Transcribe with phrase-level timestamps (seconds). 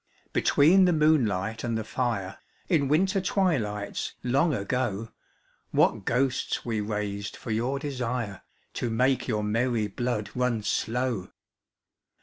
[0.33, 5.09] BETWEEN the moonlight and the fire In winter twilights long ago,
[5.69, 8.41] What ghosts we raised for your desire
[8.81, 11.29] To make your merry blood run slow!